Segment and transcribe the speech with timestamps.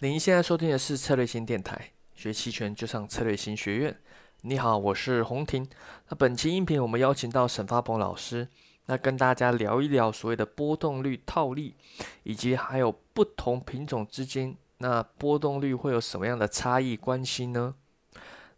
[0.00, 3.98] 您现在收听的是策略型电台，学期权就上策略型学院。
[4.42, 5.68] 你好，我是洪婷。
[6.08, 8.46] 那本期音频我们邀请到沈发鹏老师，
[8.86, 11.74] 那跟大家聊一聊所谓的波动率套利，
[12.22, 17.74] 以及还有不同品种之间那波动率会有什么样的差异关系呢？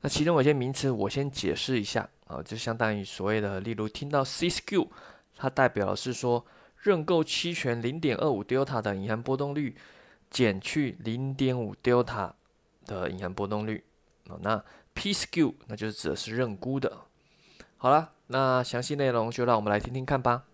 [0.02, 4.86] 那其中有些名词我先解释一下啊，就相当于所谓的，例如听到 CSQ，
[5.38, 6.44] 它代表的是说
[6.82, 9.74] 认购期权零点二五 delta 的隐含波动率。
[10.30, 12.32] 减去零点五 delta
[12.86, 13.82] 的隐含波动率，
[14.42, 16.98] 那 P skew 那就是指的是认沽的。
[17.76, 20.44] 好了，那详细内容就让我们来听听看吧。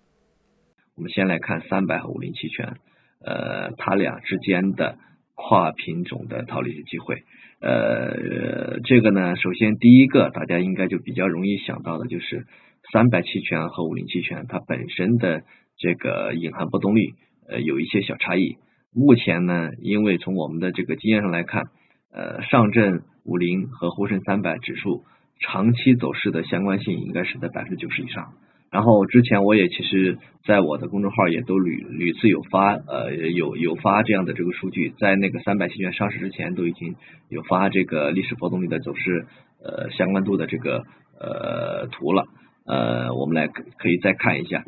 [0.94, 2.76] 我们先来看三百和五零期权，
[3.20, 4.96] 呃，它俩之间的
[5.34, 7.22] 跨品种的套利的机会。
[7.60, 12.46] 呃，这个呢，首先第一个大家应该就比较容易想到的就是
[12.92, 15.42] 三百期权和五零期权它本身的
[15.76, 17.14] 这个隐含波动率
[17.48, 18.56] 呃有一些小差异。
[18.98, 21.64] 目前呢，因为从我们的这个经验上来看，
[22.10, 25.04] 呃，上证五零和沪深三百指数
[25.38, 28.32] 长期走势的相关性应该是在百分之九十以上。
[28.70, 30.16] 然后之前我也其实
[30.46, 36.96] 在我的公众号也都屡屡次有发，呃，有有发这样的这个数据，在那个三百期权上市之前都已经
[37.28, 39.26] 有发这个历史波动率的走势
[39.62, 40.84] 呃相关度的这个
[41.20, 42.24] 呃图了。
[42.64, 44.64] 呃，我们来可以再看一下，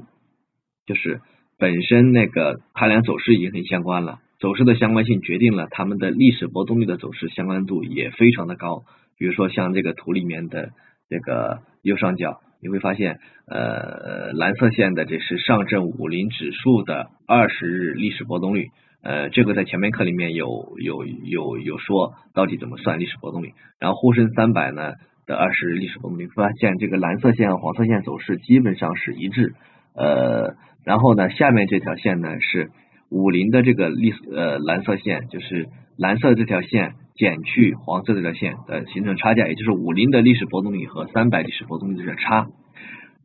[0.84, 1.22] 就是。
[1.58, 8.84] 本身那个它俩走势已经很相关了，走势的相关性决定了它们的历史波动率的走势相关度也非常的高。
[9.18, 10.70] 比如说像这个图里面的
[11.08, 18.68] 这个右上角，你会发现呃蓝色线的这是上证五零指数的二十日历史波动率，
[19.02, 23.50] 呃这个在前面课里面有有有有说到底怎么算历史波动率。
[23.80, 24.92] 然后沪深三百呢
[25.26, 29.54] 的二十日历史波动率，发现这个蓝色线和黄色线走势基本上是一致，
[29.96, 30.54] 呃。
[30.88, 32.70] 然后呢，下面这条线呢是
[33.10, 42.46] 五零的这个绿呃蓝色线，就是蓝色这条线减去黄色这条线呃形成差价，也就是五零的历史波动率和三百历史波动率的差。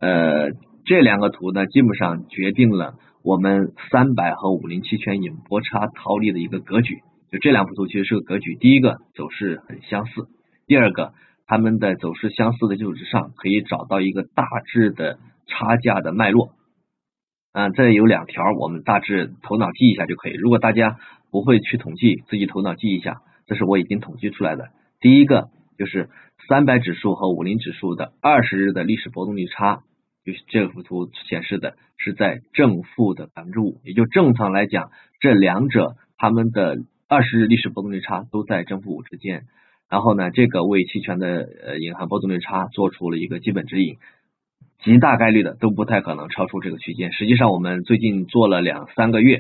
[0.02, 0.49] 呃，
[0.83, 6.98] 这两个图呢，基本上决定了我们三百和五零期权引波差套利的一个格局。
[7.32, 10.27] 就这两幅图其实是个格局，第一个走势很相似，
[10.67, 11.14] 第二个
[11.48, 15.17] 它们的走势相似的基础之上，可以找到一个大致的
[15.48, 16.49] 差价的脉络。
[17.53, 20.33] 嗯，这有两条，我们大致头脑记一下就可以。
[20.33, 20.97] 如果大家
[21.30, 24.69] 不会去统计，自己头脑记一下，这是我已经统计出来的。
[24.99, 26.09] 第一个就是
[26.47, 29.83] 三百指数和五零指数的二十日的历史波动率差，
[30.25, 34.89] 就是这幅图显示的是在正负的百分之五，也就正常来讲，
[35.20, 39.43] 这两者它们的二十日历史波动率差都在正负五之间。
[39.91, 43.97] 然后呢，这个为期权的呃隐含波动率差做出了一个基本指引。
[44.82, 47.14] 极大概率的都不太可能超出这个区间。
[47.14, 49.39] 实际上，我们最近做了两三个月，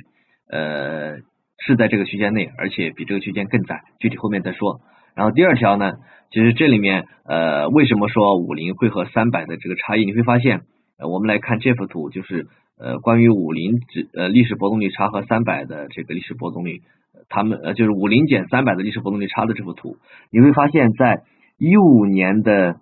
[0.49, 1.17] 呃，
[1.65, 3.81] 是在这个区间内，而且比这个区间更窄。
[3.99, 4.79] 具体后面再说。
[5.15, 5.91] 然后第二条呢，
[6.31, 10.05] 其实这里面呃，为什么说五零会和三百的这个差异？
[10.05, 10.61] 你会发现，
[10.97, 12.47] 呃，我们来看这幅图，就是
[12.79, 16.81] 呃，关于五零指呃历史波动率差和三百的这个历史波动率，
[17.27, 19.97] 他们呃就是五零减三百的历史波动率差的这幅图，
[20.31, 21.23] 你会发现在
[21.57, 22.77] 一五年的。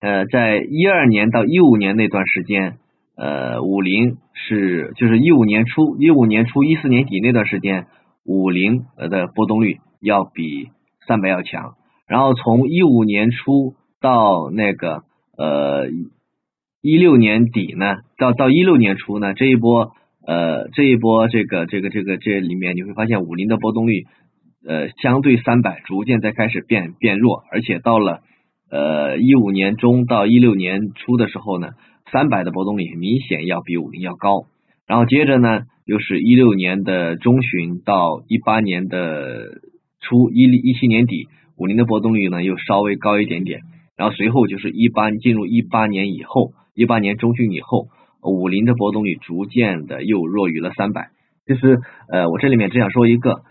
[0.00, 2.78] 呃，在一二年到一五年那段时间，
[3.16, 7.86] 呃，五零是就是一五年初，一五年初一四年底那段时间，
[8.24, 10.70] 五零的波动率要比
[11.06, 11.74] 三百要强。
[12.06, 15.02] 然后从一五年初到那个
[15.36, 15.90] 呃
[16.80, 19.92] 一六年底呢，到到一六年初呢，这一波
[20.26, 24.06] 呃这一波这个这个这个这里面你会发现五零的波动率
[24.66, 28.22] 呃相对三百逐渐在开始变变弱，而且到了。
[28.70, 31.70] 呃，一五年中到一六年初的时候呢，
[32.12, 34.44] 三百的波动率明显要比五零要高，
[34.86, 39.58] 然后接着呢，又是一六年的中旬到一八年的
[40.00, 41.26] 初，一一七年底，
[41.56, 43.62] 五零的波动率呢又稍微高一点点，
[43.96, 47.88] 然后随后就是一八进入一八年以后，一八年中旬以后，
[48.22, 51.08] 五零的波动率逐渐的又弱于了三百，
[51.44, 53.42] 就是呃，我这里面只想说一个。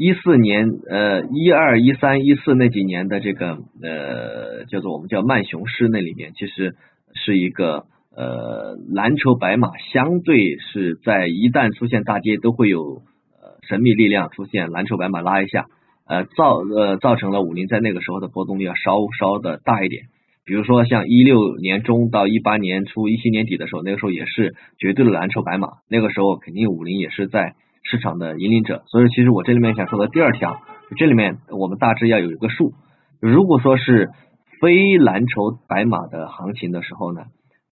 [0.00, 6.76] 一四年，呃，一二一三一四那几年的这个，呃，叫做我们叫慢熊市那里面，其实
[7.14, 13.02] 是一个呃蓝筹白马，相对是在一旦出现大跌，都会有
[13.42, 15.66] 呃神秘力量出现，蓝筹白马拉一下，
[16.06, 20.04] 呃造呃造成了五零在那个时候的波动率要稍稍的大一点。
[20.44, 27.56] 比如说像一六年中到一八年初、一七年底的时候，那个时候也是绝对的蓝筹白马，那个时候肯定五零也是在。
[27.82, 30.60] 市场的引领者，所以其实我这里面想说的第二条，
[30.96, 32.72] 这里面我们大致要有一个数。
[33.20, 34.10] 如果说是
[34.60, 37.26] 非蓝筹白马的行情的时候呢，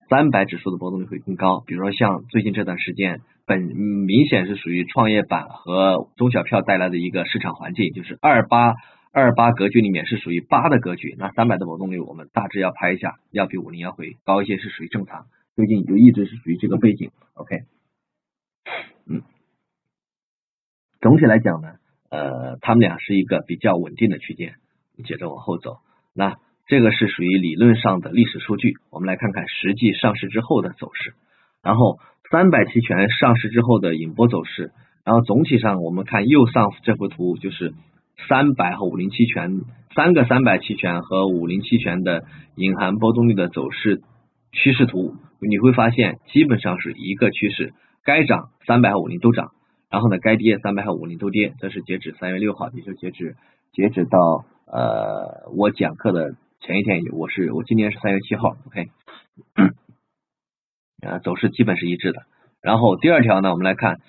[0.09, 1.63] 三百指数的波动率会更高。
[1.67, 8.75] 比如说像最近这段时间，本明显是属于创业板和中小票带来的一个市场环境，就是二八
[9.13, 15.27] 二八格局里面是属于八的格局，那三百的波动率我们大致要拍一下，要比五零幺会高一些，是属于正常。
[15.55, 17.61] 最近就一直是属于这个背景，OK，
[19.09, 19.23] 嗯，
[21.07, 21.69] 总体来讲呢，
[22.11, 24.55] 呃，他们俩是一个比较稳定的区间，
[25.05, 25.77] 接着往后走，
[26.13, 26.35] 那
[26.67, 31.15] 这个是属于理论上的历史数据，我们来看看实际上市之后的走势，
[31.63, 32.01] 然后
[32.33, 34.73] 三百期权上市之后的引波走势，
[35.05, 37.73] 然后总体上我们看右上这幅图就是
[38.27, 39.61] 三百和五零期权
[39.95, 42.25] 三个三百期权和五零期权的
[42.57, 44.03] 隐含波动率的走势
[44.51, 45.15] 趋势图。
[45.39, 49.53] 你会发现基本上是一个趋势，该涨三百和五零都涨，
[49.97, 53.35] 然后呢该跌三百和五零都跌，这是截止三月六号，也就截止
[53.73, 58.91] 截止到呃我讲课的前一天，我是我今年是三月七号，OK，
[61.01, 62.25] 啊走势基本是一致的。
[62.61, 64.01] 然后第二条呢，我们来看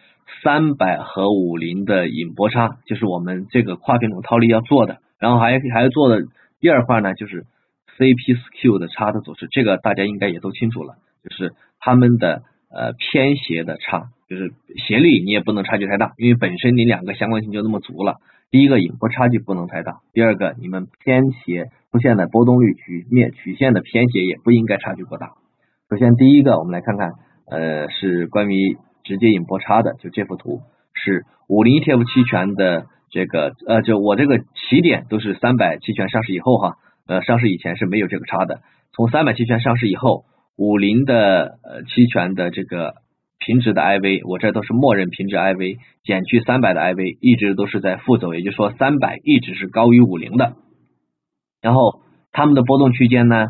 [0.43, 6.25] 三百和五零的引波差，就是我们这个跨品种套利要做的，然后还还要做的
[6.59, 7.45] 第二块呢，就是
[7.97, 10.95] C P S Q 的差的走势，这个大家应该也都清楚了。
[11.23, 12.43] 就是他们的
[12.77, 18.17] 呃偏斜的差，就是斜率你也不能差距太大，因为本身你两个相关性就那么足了。
[18.51, 25.31] 第一个引波差距不能太大，第二个你们偏斜出现的波动率曲面曲线的偏斜也不应该差距过大。
[25.89, 27.13] 首先第一个我们来看看
[27.49, 30.61] 呃是关于直接引波差的，就这幅图
[30.93, 36.75] 是五零 ETF 期权的这个呃就我这个起点都是三百期权上市以后哈，
[37.07, 38.61] 呃上市以前是没有这个差的，
[38.93, 40.25] 从三百期权上市以后。
[40.57, 42.95] 五零的呃期权的这个
[43.37, 50.53] 平值的 IV，我这都是默认平值 IV 减去三百的 IV，一直都是在负走，也就是说三百一直是高于五零的。
[51.61, 52.01] 然后
[52.31, 53.45] 它们的波动区间呢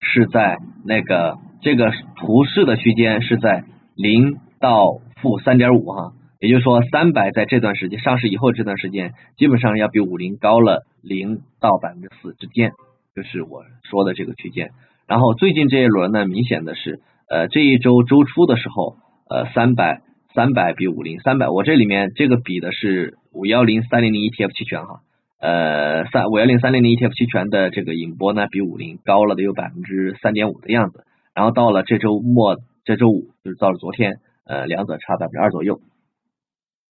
[0.00, 3.64] 是在那个这个图示的区间是在
[3.96, 4.86] 零到
[5.20, 12.70] 负三点五哈，也就是说三百在这段时间上市以后这段时间基本上要比五零高了零到百分之四之间，
[13.16, 14.70] 就是我说的这个区间。
[15.12, 18.96] 然后最近这一轮呢，明显的是，呃，这一周周初的时候，
[19.28, 20.00] 呃，三百
[20.34, 25.00] 三百比五零三百，我这里面这个比的是五幺零三零零 ETF 期权哈，
[25.38, 31.04] 呃，三五幺零三零零 ETF 期权的这个引波呢，比五零高了得有百分之三点五的样子。
[31.34, 32.56] 然后到了这周末，
[32.86, 34.14] 这周五就是到了昨天，
[34.46, 35.82] 呃，两者差百分之二左右。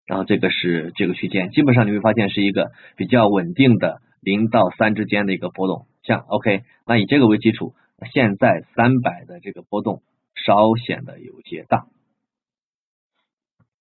[0.05, 2.67] 然后这个是这个区间，基本上你会发现是一个
[2.99, 5.87] 比较稳定的零到三之间的一个波动。
[6.03, 7.73] 像 OK，那以这个为基础。
[8.07, 10.03] 现在三百的这个波动
[10.35, 11.87] 稍显得有些大，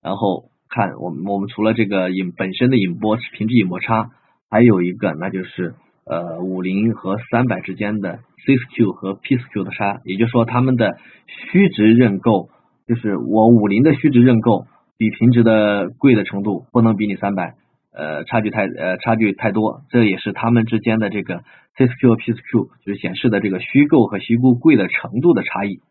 [0.02, 4.12] 然后看我们我们除了这个引本身的引波平值引波差，
[4.50, 5.76] 还有一个那就是
[6.06, 12.50] 呃五零和三百之间的 C 四 Q 和 P 四 Q 的差，也就是说它们的虚值认购，
[12.88, 14.66] 就是我五零的虚值认购
[14.98, 17.56] 比平值的贵的程度不能比你三百。
[18.00, 21.44] 呃，差距太呃差距太多，这也是他们之间的这个
[21.76, 25.82] C S Q P S Q 就是显示的这个虚构和虚构贵的程度的差异。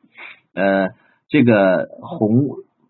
[0.55, 0.89] 呃，
[1.29, 2.33] 这个红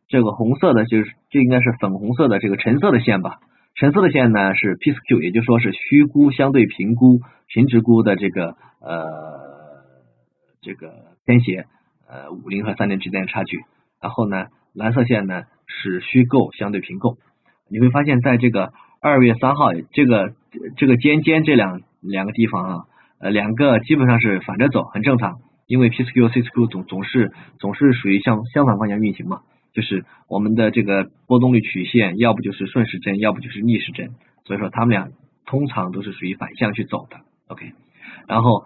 [0.07, 3.41] 这个红色的就是这应该是粉红色的这个橙色的线吧？
[3.75, 7.19] 橙色的线呢是 P S Q，也就说是虚估相对评估
[7.49, 8.95] 平值估的这个呃
[10.63, 10.93] 这个
[11.27, 11.65] 偏斜
[12.09, 13.59] 呃五零和三零之间的差距。
[14.01, 17.17] 然后呢，蓝色线呢是虚构相对平构。
[17.69, 18.73] 你会发现在这个。
[19.01, 20.33] 二月三号，这个
[20.77, 22.85] 这个尖尖这两两个地方啊，
[23.21, 34.11] 呃，两个基本上是反着走，很正常，因为 P S Q C S Q 总总是总是属于向相反方向运行嘛，就是我们的这个波动率曲线，要不就是顺时针，要不就是逆时针，
[34.45, 35.09] 所以说它们俩
[35.47, 37.73] 通常都是属于反向去走的，OK，
[38.27, 38.65] 然后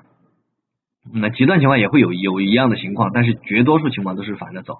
[1.12, 4.78] 那极端情况也会有有一样的情况，但是绝多数情况都是反着走。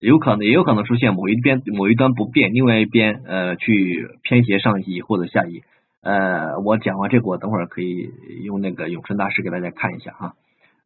[0.00, 5.62] 有可能也有可能出现某一边某一端不变，另外一边呃去偏斜上移或者下移。
[6.00, 8.08] 呃，我讲完这个，我等会儿可以
[8.44, 10.34] 用那个永春大师给大家看一下哈。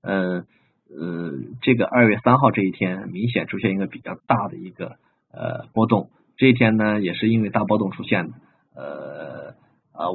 [0.03, 0.45] 呃
[0.89, 4.97] 呃，这个二月三号这一天明显出现一个比较大的一个
[5.31, 8.33] 呃波动，这一天呢也是因为大波动出现的。
[8.75, 9.55] 呃
[9.93, 10.09] 啊，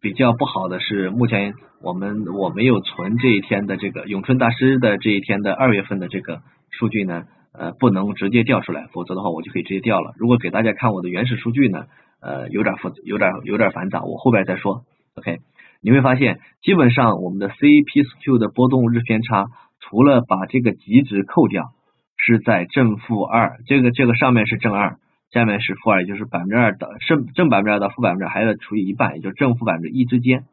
[0.00, 7.24] 比较不好的是目前我们我没有存这一天的这个永春大师的这一天的二月份的这个数据呢。
[7.52, 10.14] 呃，不能直接调出来，否则的话我就可以直接调了。
[10.16, 11.84] 如果给大家看我的原始数据呢，
[12.20, 14.84] 呃，有点复，有点有点繁杂，我后边再说。
[15.16, 15.40] OK，
[15.82, 19.48] 你会发现，基本上我们的 CPSQ 的波动日偏差，
[19.80, 21.72] 除了把这个极值扣掉，
[22.16, 24.96] 是在正负二，这个这个上面是正二，
[25.30, 30.44] 下面是负二，也就是百分之二的正正百分之二到负百分之二还要除以一半，也就是正负百分之一之间，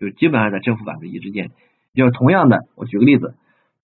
[0.00, 1.50] 就基本上在正负百分之一之间。
[1.94, 3.34] 就是同样的，我举个例子。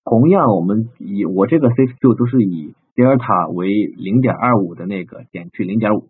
[0.05, 6.09] 同样我们以我这个 CQ 都是以德尔塔为零点二五的那个减去零点五，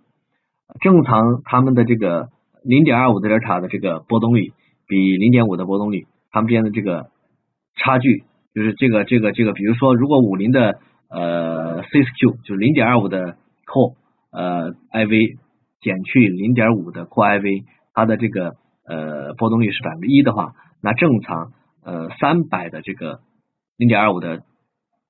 [0.80, 2.28] 正常他们的这个
[2.62, 4.52] 零点二五德尔塔的这个波动率
[4.86, 7.06] 比零点五的波动率，它们之间的这个
[7.76, 8.24] 差距
[8.54, 13.94] 就是这个这个这个，比如说如果五零的呃 CQ 就是零点二五的 core
[14.30, 15.38] 呃 IV
[15.80, 21.52] 减去零点五的 core IV，它的这个呃波动率是百分之一的话，那正常
[21.84, 23.20] 呃三百的这个
[23.76, 24.42] 零点二五的。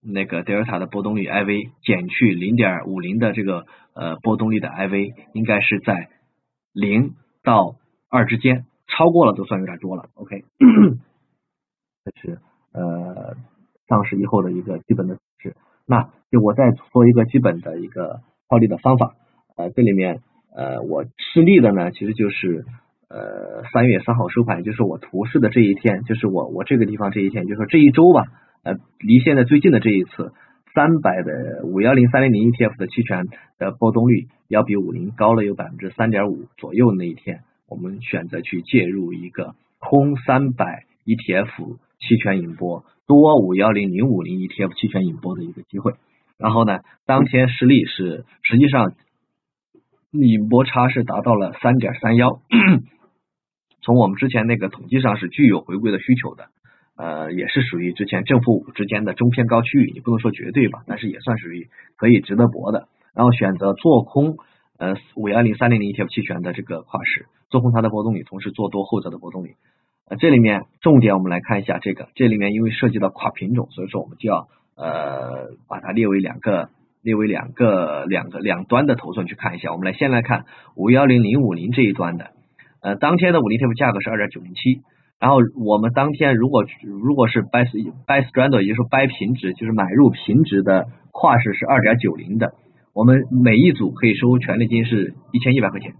[0.06, 6.10] 那个德尔塔的波动率 IV 减去零点五零的这个呃波动率的 IV 应该是在
[6.74, 7.76] 零到
[8.10, 10.10] 二之间，超过了都算有点多了。
[10.12, 10.44] OK，
[12.04, 12.38] 这是
[12.74, 13.34] 呃
[13.88, 15.56] 上市以后的一个基本的指。
[15.86, 19.14] 那就我再说一个基本的一个套利的方法。
[19.56, 20.20] 呃，这里面
[20.54, 22.66] 呃我示例的呢，其实就是
[23.08, 28.24] 呃三月三号收盘，就是我图示的这一天，就是我我这个地方这一天，就是说这一周吧。
[28.64, 30.32] 呃，离现在最近的这一次，
[30.74, 33.26] 三百的五幺零三零零 ETF 的期权
[33.58, 36.90] 的波动率要比五零高了有百分之三点五左右。
[36.94, 45.92] 那一天，我们选择去介入一个空三百 ETF 期权引波，多五幺零零五零 ETF 期权引波的一个机会。
[46.38, 48.94] 然后呢，当天实力是实际上
[50.10, 52.40] 引波差是达到了三点三幺，
[53.82, 56.46] 从我们之前那个统计上是具有回归的需求的。
[56.96, 62.86] 呃，也是属于之前正负五之间的中偏高区域，你不能说绝对吧，但是也算属于可以值得博的。
[63.14, 64.36] 然后选择做空
[64.78, 69.56] 呃五幺零三零零 ETF 期权的这个跨市，做空它的波动率，同时做多后者的波动率。
[70.08, 76.68] 呃，这里面重点我们来看一下这个，这里面因为涉及到跨品种，所以说我们就要呃把它列为两个
[77.02, 79.72] 列为两个两个两端的头寸去看一下。
[79.72, 80.44] 我们来先来看
[80.76, 82.30] 五幺零零五零这一端的，
[82.82, 84.82] 呃，当天的五零 ETF 价格是二点九零七。
[85.20, 87.64] 然后我们当天如果如果是 buy
[88.06, 92.52] buy straddle，也就是说 buy 平值，就是买入平值的跨市是二点九零的，
[92.94, 95.92] 我们每一组可以收权利金是一千一百块钱。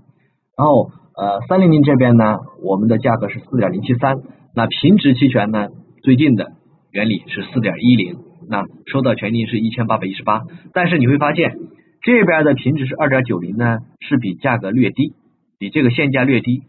[0.59, 4.17] 然后呃三零零这边呢，我们的价格是四点零七三，
[4.55, 5.69] 那平值期权呢
[6.03, 6.53] 最近的
[6.91, 8.19] 原理是四点一零，
[8.51, 10.43] 那收到权利金是一千八百一十八。
[10.75, 11.57] 但是你会发现
[12.03, 15.15] 这边的平值是二点九零呢，是比价格略低，
[15.59, 16.63] 比这个现价略低。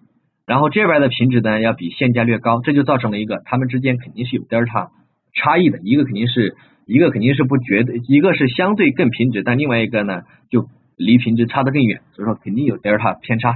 [0.46, 4.92] 然后这边的品质呢要比现价略高，这就造成了一个它们之间肯定是有德尔塔
[5.34, 13.56] 差异的，一个肯定是一个肯定是不绝对，一个是相对更平值，但另外一个呢就离平值差得更远，所以说肯定有德尔塔偏差。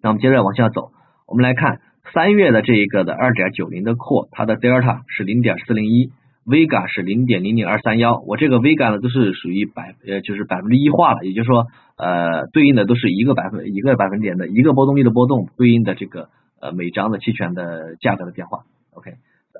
[0.00, 0.92] 那我们接着往下走，
[1.26, 1.80] 我们来看
[2.12, 6.10] 三月的这一个的二点九零的扩，它的德尔塔是零点四零一。
[6.46, 16.28] Vega 是零点零零二三幺，我这个 Vega 呢都是属于百呃就是百分之一化了，也就是说呃对应的都是一个百分一个百分点的一个波动率的波动对应的这个
[16.60, 18.60] 呃每张的期权的价格的变化。
[18.92, 19.12] OK，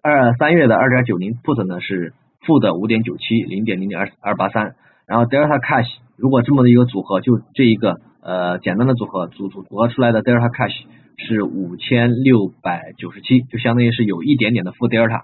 [0.02, 4.74] 二三月的二点九零 Put 呢是负的五点九七零点零零二二八三，
[5.06, 10.82] 然后 Delta Cash 如果这么的一个组合，就这一个呃简单的组合组组组合出来的 Delta Cash
[11.16, 15.22] 是五千六百九十七，就相当于是有一点点的负 Delta。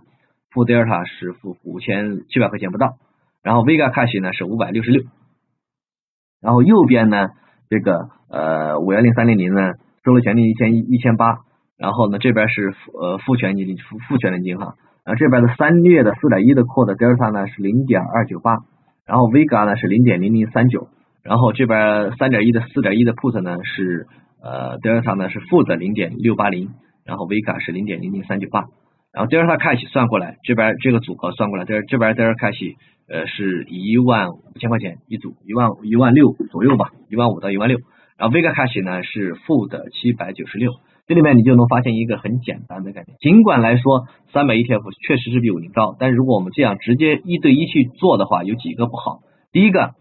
[0.51, 2.97] 负德尔塔是负五千七百块钱不到，
[3.43, 5.05] 然后 Vega Cash 呢是五百六十六，
[6.41, 7.29] 然后右边呢
[7.69, 9.73] 这个呃五幺零三零零呢
[10.05, 11.39] 收了权利一千一千八，
[11.79, 18.57] 然后呢这边是呃负权利负负权利金哈，然后这边的三月的四点一的 Call 的德尔塔呢是零点二九八，
[19.07, 20.89] 然后 Vega 呢是零点零零三九，
[21.23, 24.09] 然后这边三点一的四点一的 Put 呢是
[24.43, 26.71] 呃德尔塔呢是负的零点六八零，
[27.05, 28.65] 然后 Vega 是零点零零三九八。
[29.13, 32.77] 然后 Delta Cash 算过来，这边这个组合算过来，这这边 Delta Cash
[33.09, 37.79] 呃是一万五千块钱一组，一万一万六左右吧，一万五到一万六。
[38.17, 40.73] 然后 Vega Cash 呢是负的七百九十六，
[41.07, 43.17] 这里面你就能发现一个很简单的概念。
[43.19, 49.21] 尽管来说三百 ETF 确实是比五零高，但如果我们这样直接一对一去做的话，有几个不好。
[49.53, 49.95] 第一个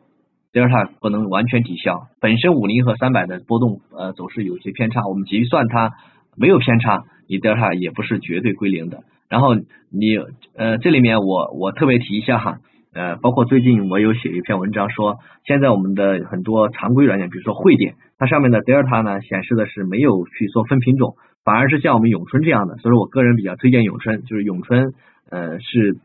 [0.52, 5.94] ，Delta 不能完全抵消，本身五零和三百的波动呃走势有些偏差，我们计算它
[6.38, 7.04] 没有偏差。
[7.28, 10.18] 你德尔塔也不是绝对归零的，然后你
[10.56, 12.58] 呃这里面我我特别提一下哈，
[12.92, 24.94] 呃包括最近我有写一篇文章说，现在我们的很多常规软件，比如说汇点，它上面的德尔塔呢显示的是没有去做分品种，反而是像我们永春这样的，所以说我个人比较推荐永春，就是永春
[25.30, 26.00] 呃是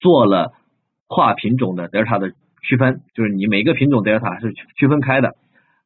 [0.00, 0.52] 做了
[1.06, 5.30] 跨品种的德尔塔的区分，就是你每个品种德尔塔是区分开的，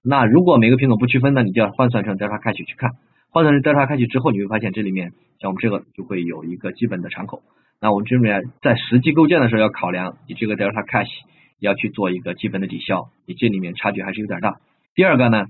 [0.02, 2.90] 那如果每个品种不区分呢，你就要换算成德尔塔开始去看。
[3.32, 7.42] 换算成德尔塔开启之后，你会发现这里面像我们这个就会有一个基本的敞口。
[7.80, 11.10] 那我们这里面在实际构建的时候要考量，你这个德尔塔开启
[11.58, 14.60] 要去做一个基本的抵消，你这里面差距还是有点大。
[14.94, 15.46] 第二个呢，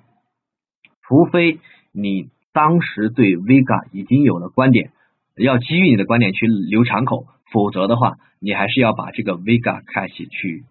[1.02, 1.58] 除非
[1.92, 4.92] 你当时对 Vega 已经有了观点，
[5.36, 10.62] 要基于你的观点去留敞口，否则的话，你还是要把这个 Vega Cash 去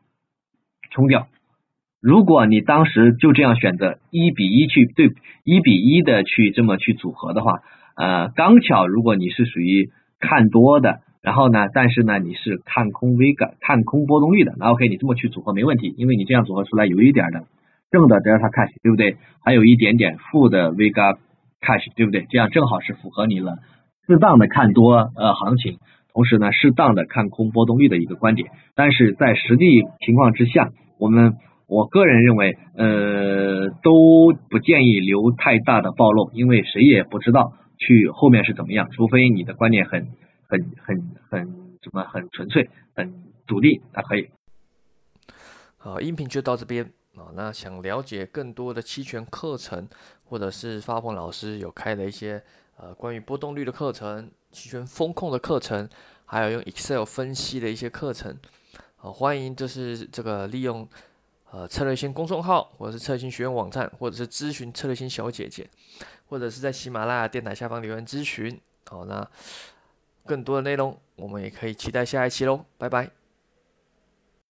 [0.91, 1.27] 冲掉。
[2.01, 5.12] 如果你当时就这样选择一比一去对
[5.43, 7.60] 一比一的去这么去组合的话，
[7.96, 17.43] 呃，刚巧如果你是属于看多的，然后呢，但是呢你是看空 Vega 看空波动率的，那 OK 你这么去组合没问题，因为你这样组合出来有一点的
[17.91, 19.17] 正的 Delta Cash 对不对？
[19.46, 21.17] 还有一点点负的 Vega
[21.62, 22.25] Cash 对不对？
[22.31, 23.60] 这样正好是符合你了，
[24.08, 25.77] 适当的看多呃行情，
[26.12, 31.36] 同时呢适当的看空波动率的一个观点，但是在实际情况之下，我们。
[31.72, 40.06] 我个人认为，呃，都不建议留太大的暴露，因为谁也不知道去后面是怎么样，除非你的观点很、
[40.50, 40.98] 很、很、
[41.30, 41.48] 很
[41.82, 43.13] 什么很纯粹、很
[43.48, 44.28] 笃定，那可以。
[45.78, 46.84] 好，音频就到这边
[47.16, 47.32] 啊。
[47.36, 49.88] 那想了解更多的期权课程，
[50.25, 52.44] 或者是发鹏老师有开的一些
[52.75, 55.88] 呃关于波动率的课程、期权风控的课程，
[56.25, 58.36] 还有用 Excel 分析的一些课程，
[58.98, 60.86] 啊，欢迎就是这个利用。
[61.51, 65.70] 呃，策略星公众号，或者是策略星学院网站，或者是咨询策略星小姐姐，
[66.27, 68.60] 或者是在喜马拉雅电台下方留言咨询。
[68.88, 69.29] 好，那
[70.25, 73.21] 更多的内容，我们也可以期待下一期喽，拜拜。